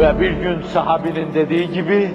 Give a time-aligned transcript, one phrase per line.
[0.00, 2.10] Ve bir gün sahabinin dediği gibi,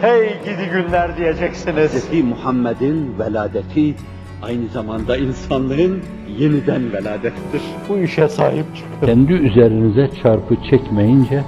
[0.00, 2.12] hey gidi günler diyeceksiniz.
[2.12, 2.24] Hz.
[2.24, 3.94] Muhammed'in veladeti
[4.42, 6.02] aynı zamanda insanlığın
[6.38, 7.62] yeniden veladettir.
[7.88, 9.06] Bu işe sahip çıkın.
[9.06, 11.42] Kendi üzerinize çarpı çekmeyince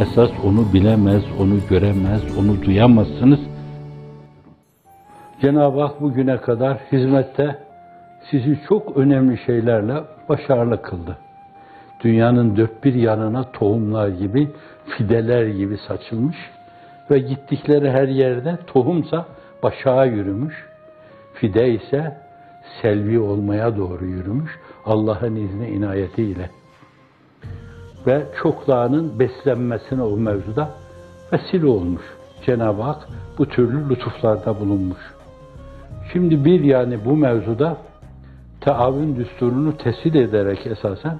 [0.00, 3.40] esas onu bilemez, onu göremez, onu duyamazsınız.
[5.40, 7.58] Cenab-ı Hak bugüne kadar hizmette
[8.30, 9.94] sizi çok önemli şeylerle
[10.28, 11.18] başarılı kıldı.
[12.00, 14.48] Dünyanın dört bir yanına tohumlar gibi,
[14.86, 16.36] fideler gibi saçılmış
[17.10, 19.26] ve gittikleri her yerde tohumsa
[19.62, 20.54] başağa yürümüş,
[21.34, 22.16] fide ise
[22.82, 24.50] selvi olmaya doğru yürümüş
[24.86, 26.50] Allah'ın izni inayetiyle.
[28.06, 30.70] Ve çoklarının beslenmesine o mevzuda
[31.32, 32.02] vesile olmuş.
[32.46, 33.08] Cenab-ı Hak
[33.38, 35.14] bu türlü lütuflarda bulunmuş.
[36.12, 37.76] Şimdi bir yani bu mevzuda
[38.60, 41.18] taavün düsturunu tesir ederek esasen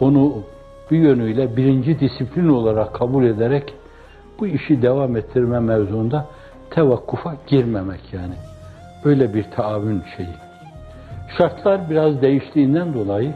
[0.00, 0.42] onu
[0.90, 3.74] bir yönüyle birinci disiplin olarak kabul ederek
[4.40, 6.26] bu işi devam ettirme mevzuunda
[6.70, 8.34] tevakkufa girmemek yani.
[9.04, 10.34] Öyle bir taavün şeyi.
[11.38, 13.34] Şartlar biraz değiştiğinden dolayı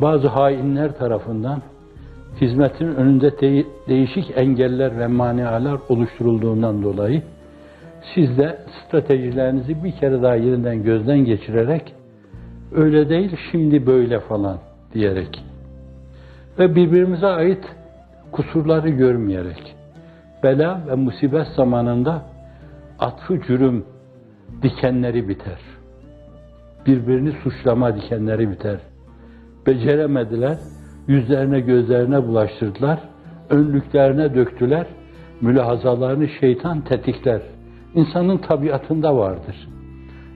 [0.00, 1.62] bazı hainler tarafından
[2.40, 7.22] hizmetin önünde de değişik engeller ve manialar oluşturulduğundan dolayı
[8.14, 11.94] siz de stratejilerinizi bir kere daha yeniden gözden geçirerek
[12.72, 14.58] öyle değil şimdi böyle falan
[14.94, 15.44] diyerek
[16.58, 17.64] ve birbirimize ait
[18.32, 19.76] kusurları görmeyerek
[20.42, 22.22] bela ve musibet zamanında
[22.98, 23.84] atfı cürüm
[24.62, 25.58] dikenleri biter.
[26.86, 28.78] Birbirini suçlama dikenleri biter.
[29.66, 30.58] Beceremediler,
[31.08, 33.00] yüzlerine gözlerine bulaştırdılar,
[33.50, 34.86] önlüklerine döktüler,
[35.40, 37.42] mülahazalarını şeytan tetikler.
[37.94, 39.68] İnsanın tabiatında vardır.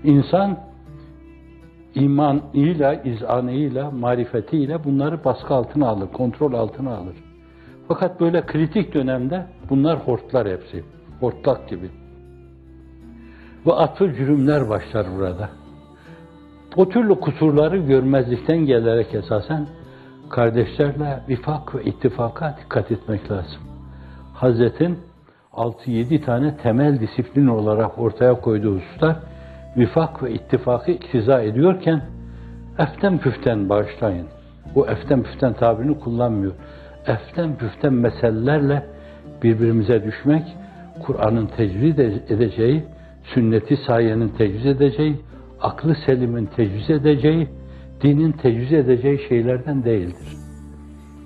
[0.05, 0.59] İnsan
[1.95, 7.15] imanıyla, izanıyla, marifetiyle bunları baskı altına alır, kontrol altına alır.
[7.89, 10.85] Fakat böyle kritik dönemde bunlar hortlar hepsi.
[11.21, 11.91] Hortlak gibi.
[13.67, 15.49] Ve atıl cürümler başlar burada.
[16.77, 19.67] O türlü kusurları görmezlikten gelerek esasen
[20.31, 23.61] kardeşlerle vifak ve ittifaka dikkat etmek lazım.
[24.35, 24.99] Hazretin
[25.53, 29.17] 6-7 tane temel disiplin olarak ortaya koyduğu hususlar
[29.77, 32.03] vifak ve ittifakı iktiza ediyorken
[32.79, 34.27] eften püften bağışlayın.
[34.75, 36.53] O eften püften tabirini kullanmıyor.
[37.07, 38.87] Eften püften meselelerle
[39.43, 40.43] birbirimize düşmek,
[41.03, 42.85] Kur'an'ın tecvid edeceği,
[43.35, 45.17] sünneti sayenin tecviz edeceği,
[45.61, 47.49] aklı selimin tecviz edeceği,
[48.03, 50.29] dinin tecviz edeceği şeylerden değildir.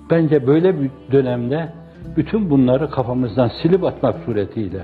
[0.09, 1.69] Bence böyle bir dönemde
[2.17, 4.83] bütün bunları kafamızdan silip atmak suretiyle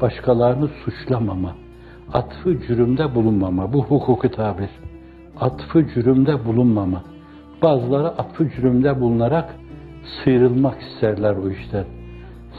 [0.00, 1.54] başkalarını suçlamama,
[2.12, 4.70] atfı cürümde bulunmama, bu hukuki tabir.
[5.40, 7.02] Atfı cürümde bulunmama.
[7.62, 9.54] Bazıları atfı cürümde bulunarak
[10.24, 11.84] sıyrılmak isterler o işten.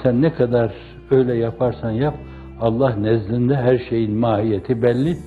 [0.04, 0.74] Sen ne kadar
[1.12, 2.16] öyle yaparsan yap,
[2.62, 5.18] Allah nezdinde her şeyin mahiyeti belli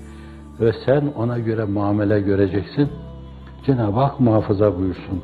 [0.61, 2.89] ve sen ona göre muamele göreceksin.
[3.67, 5.23] Cenab-ı Hak muhafaza buyursun.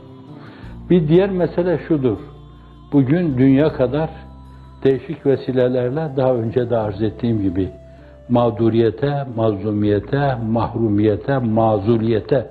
[0.91, 2.19] Bir diğer mesele şudur.
[2.93, 4.11] Bugün dünya kadar
[4.85, 7.71] değişik vesilelerle daha önce de arz ettiğim gibi
[8.33, 12.51] mağduriyete, mazlumiyete, mahrumiyete, mazuliyete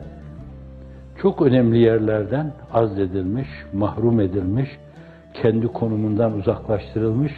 [1.22, 4.69] çok önemli yerlerden azledilmiş, mahrum edilmiş,
[5.34, 7.31] kendi konumundan uzaklaştırılmış,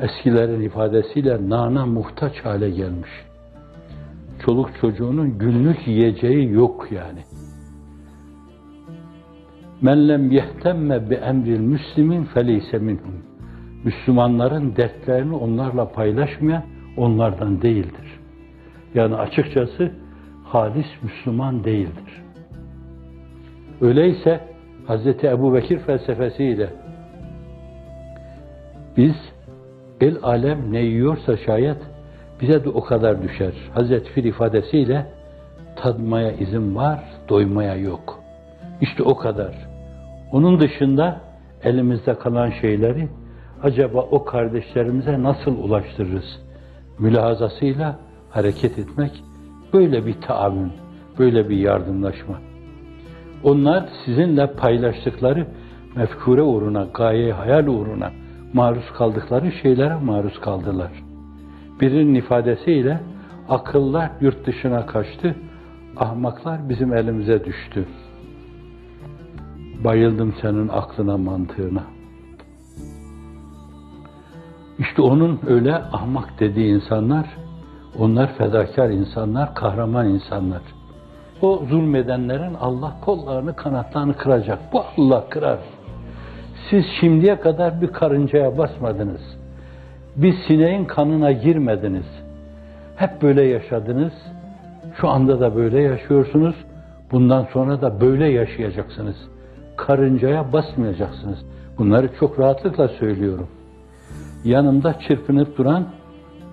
[0.00, 3.10] eskilerin ifadesiyle nana muhtaç hale gelmiş.
[4.44, 7.20] Çoluk çocuğunun günlük yiyeceği yok yani.
[9.82, 13.22] Men lem yehtemme bi emril müslimin feleyse minhum.
[13.84, 16.62] Müslümanların dertlerini onlarla paylaşmayan
[16.96, 18.20] onlardan değildir.
[18.94, 19.92] Yani açıkçası
[20.44, 22.22] halis Müslüman değildir.
[23.80, 24.40] Öyleyse
[24.88, 25.24] Hz.
[25.24, 26.70] Ebu Bekir felsefesiyle
[28.96, 29.14] biz
[30.00, 31.78] el alem ne yiyorsa şayet
[32.40, 33.52] bize de o kadar düşer.
[33.74, 35.06] Hazreti Fil ifadesiyle
[35.76, 38.20] tadmaya izin var, doymaya yok.
[38.80, 39.54] İşte o kadar.
[40.32, 41.20] Onun dışında
[41.64, 43.08] elimizde kalan şeyleri
[43.62, 46.45] acaba o kardeşlerimize nasıl ulaştırırız?
[46.98, 47.98] Mülahazasıyla
[48.30, 49.24] hareket etmek
[49.72, 50.72] böyle bir taavün,
[51.18, 52.40] böyle bir yardımlaşma.
[53.42, 55.46] Onlar sizinle paylaştıkları
[55.96, 58.10] mefkure uğruna, gaye hayal uğruna
[58.52, 60.90] maruz kaldıkları şeylere maruz kaldılar.
[61.80, 63.00] Birinin ifadesiyle
[63.48, 65.34] akıllar yurt dışına kaçtı,
[65.96, 67.86] ahmaklar bizim elimize düştü.
[69.84, 71.95] Bayıldım senin aklına, mantığına.
[74.78, 77.26] İşte onun öyle ahmak dediği insanlar,
[77.98, 80.62] onlar fedakar insanlar, kahraman insanlar.
[81.42, 84.58] O zulmedenlerin Allah kollarını, kanatlarını kıracak.
[84.72, 85.58] Bu Allah kırar.
[86.70, 89.20] Siz şimdiye kadar bir karıncaya basmadınız.
[90.16, 92.06] Bir sineğin kanına girmediniz.
[92.96, 94.12] Hep böyle yaşadınız.
[95.00, 96.54] Şu anda da böyle yaşıyorsunuz.
[97.12, 99.16] Bundan sonra da böyle yaşayacaksınız.
[99.76, 101.38] Karıncaya basmayacaksınız.
[101.78, 103.48] Bunları çok rahatlıkla söylüyorum.
[104.46, 105.86] Yanımda çırpınıp duran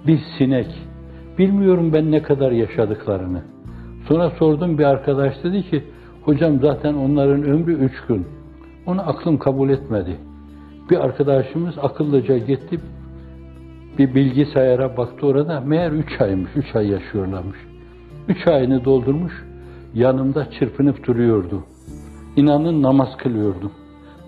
[0.07, 0.67] bir sinek.
[1.37, 3.41] Bilmiyorum ben ne kadar yaşadıklarını.
[4.07, 5.83] Sonra sordum bir arkadaş dedi ki,
[6.23, 8.27] hocam zaten onların ömrü üç gün.
[8.85, 10.17] Onu aklım kabul etmedi.
[10.89, 12.79] Bir arkadaşımız akıllıca gitti,
[13.97, 17.57] bir bilgisayara baktı orada, meğer üç aymış, üç ay yaşıyorlarmış.
[18.27, 19.33] Üç ayını doldurmuş,
[19.93, 21.63] yanımda çırpınıp duruyordu.
[22.35, 23.71] İnanın namaz kılıyordum.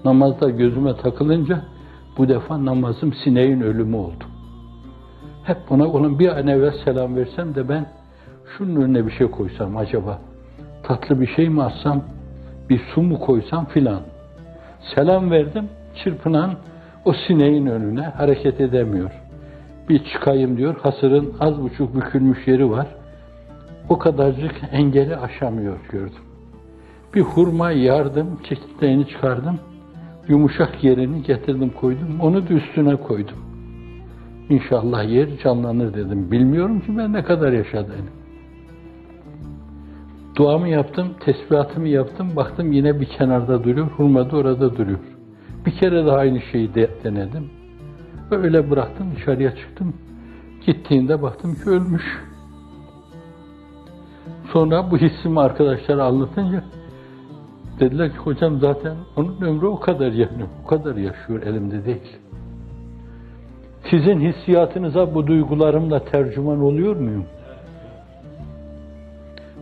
[0.06, 1.75] Namazda gözüme takılınca
[2.18, 4.24] bu defa namazım sineğin ölümü oldu.
[5.44, 7.86] Hep ona onun bir an evvel selam versem de ben
[8.58, 10.20] şunun önüne bir şey koysam acaba
[10.84, 12.02] tatlı bir şey mi atsam
[12.70, 14.02] bir su mu koysam filan.
[14.96, 15.70] Selam verdim
[16.04, 16.56] çırpınan
[17.06, 19.12] o sineğin önüne hareket edemiyor.
[19.90, 22.88] Bir çıkayım diyor hasırın az buçuk bükülmüş yeri var.
[23.90, 26.24] O kadarcık engeli aşamıyor gördüm.
[27.14, 29.60] Bir hurma yardım, çekirdeğini çıkardım.
[30.28, 32.20] Yumuşak yerini getirdim koydum.
[32.22, 33.38] Onu da üstüne koydum.
[34.50, 36.32] İnşallah yer canlanır dedim.
[36.32, 38.10] Bilmiyorum ki ben ne kadar yaşadığını.
[40.36, 42.36] Duamı yaptım, tesbihatımı yaptım.
[42.36, 43.88] Baktım yine bir kenarda duruyor.
[43.88, 45.00] Hurma da orada duruyor.
[45.66, 47.50] Bir kere daha aynı şeyi de denedim.
[48.32, 49.94] Öyle bıraktım dışarıya çıktım.
[50.66, 52.04] Gittiğinde baktım ki ölmüş.
[54.54, 56.64] Sonra bu hissimi arkadaşlara anlatınca
[57.80, 62.18] dediler ki hocam zaten onun ömrü o kadar yanıyor, o kadar yaşıyor elimde değil.
[63.90, 67.26] Sizin hissiyatınıza bu duygularımla tercüman oluyor muyum?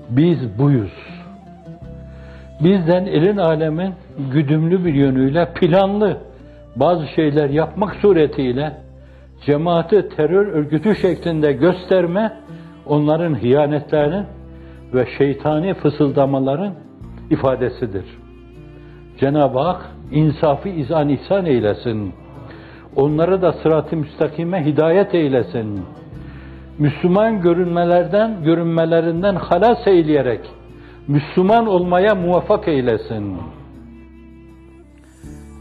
[0.10, 0.94] Biz buyuz.
[2.63, 3.94] Bizden elin alemin
[4.31, 6.18] güdümlü bir yönüyle planlı
[6.75, 8.77] bazı şeyler yapmak suretiyle
[9.45, 12.33] cemaati terör örgütü şeklinde gösterme
[12.86, 14.25] onların hiyanetlerinin
[14.94, 16.74] ve şeytani fısıldamaların
[17.29, 18.05] ifadesidir.
[19.19, 19.81] Cenab-ı Hak
[20.11, 22.13] insafı izan ihsan eylesin.
[22.95, 25.81] Onları da sırat-ı müstakime hidayet eylesin.
[26.79, 30.41] Müslüman görünmelerden, görünmelerinden halas eyleyerek
[31.07, 33.37] Müslüman olmaya muvaffak eylesin.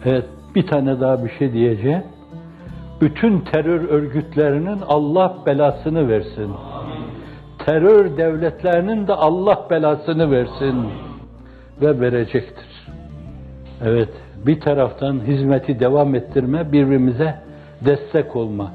[0.04, 2.02] Evet, bir tane daha bir şey diyeceğim.
[3.00, 6.50] Bütün terör örgütlerinin Allah belasını versin.
[7.58, 10.76] Terör devletlerinin de Allah belasını versin
[11.80, 12.86] ve verecektir.
[13.84, 14.08] Evet,
[14.46, 17.34] bir taraftan hizmeti devam ettirme, birbirimize
[17.84, 18.72] destek olma.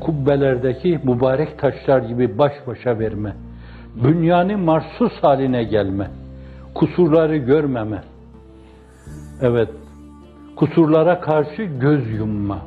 [0.00, 3.32] Kubbelerdeki mübarek taşlar gibi baş başa verme.
[4.02, 6.10] Dünyanın marsus haline gelme.
[6.74, 8.02] Kusurları görmeme.
[9.42, 9.68] Evet,
[10.56, 12.58] kusurlara karşı göz yumma.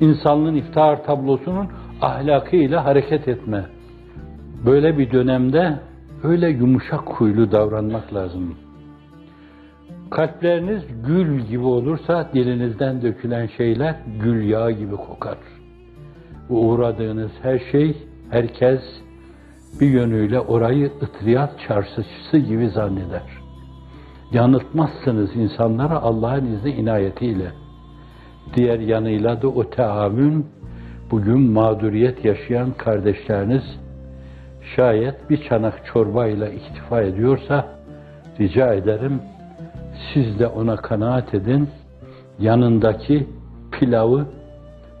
[0.00, 1.68] İnsanlığın iftihar tablosunun
[2.00, 3.64] ahlakıyla hareket etme.
[4.66, 5.78] Böyle bir dönemde
[6.24, 8.54] öyle yumuşak huylu davranmak lazım.
[10.10, 15.38] Kalpleriniz gül gibi olursa dilinizden dökülen şeyler gül yağı gibi kokar.
[16.48, 17.96] Bu uğradığınız her şey,
[18.30, 18.80] herkes
[19.80, 23.22] bir yönüyle orayı ıtriyat çarşısı gibi zanneder.
[24.32, 27.52] Yanıltmazsınız insanlara Allah'ın izni inayetiyle.
[28.56, 30.46] Diğer yanıyla da o teamün
[31.10, 33.62] bugün mağduriyet yaşayan kardeşleriniz
[34.76, 37.68] şayet bir çanak çorbayla iktifa ediyorsa
[38.40, 39.22] rica ederim
[40.14, 41.68] siz de ona kanaat edin.
[42.38, 43.26] Yanındaki
[43.72, 44.26] pilavı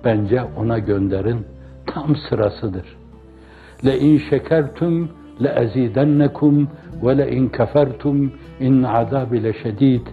[0.04, 1.46] bence ona gönderin.
[1.86, 2.96] Tam sırasıdır.
[3.84, 5.10] Le in şekertum
[5.42, 6.68] le ezidennekum
[7.02, 10.06] ve le in kefertum in azabi leşedid.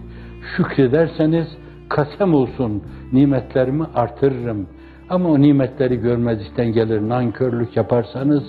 [0.56, 1.46] Şükrederseniz
[1.88, 4.66] kasem olsun nimetlerimi artırırım.
[5.10, 8.44] Ama o nimetleri görmezlikten gelir nankörlük yaparsanız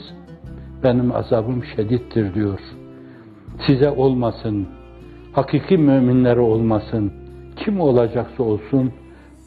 [0.83, 2.59] benim azabım şedittir diyor.
[3.67, 4.67] Size olmasın,
[5.33, 7.13] hakiki müminlere olmasın,
[7.55, 8.91] kim olacaksa olsun,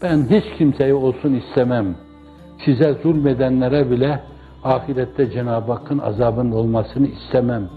[0.02, 1.94] ben hiç kimseye olsun istemem.
[2.64, 4.20] Size zulmedenlere bile
[4.64, 7.68] ahirette Cenab-ı Hakk'ın azabının olmasını istemem.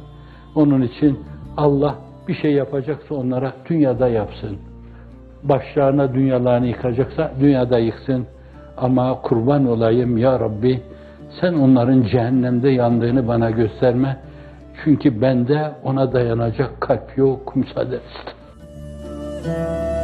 [0.56, 1.20] Onun için
[1.58, 1.96] Allah
[2.28, 4.58] bir şey yapacaksa onlara dünyada yapsın.
[5.44, 8.26] Başlarına dünyalarını yıkacaksa dünyada yıksın.
[8.78, 10.82] Ama kurban olayım ya Rabbi
[11.41, 14.17] sen onların cehennemde yandığını bana gösterme.
[14.84, 17.55] Çünkü bende ona dayanacak kalp yok.
[17.55, 19.95] Müsaade et.